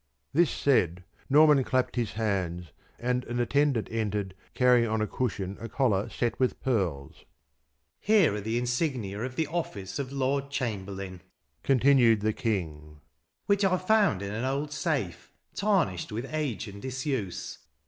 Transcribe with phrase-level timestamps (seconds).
[0.33, 5.69] This said, Norman clapped his hands, and an attendant entered carrying on a cushion a
[5.69, 7.23] collar set with pearls.
[7.99, 11.21] "Here are the insignia of the office of Lord Chamberlain,"
[11.61, 12.99] continued the King,
[13.45, 17.59] "which I found in an old safe, tarnished with age and disuse.